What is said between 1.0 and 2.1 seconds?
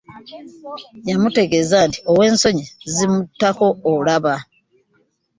Yamutegeeza nti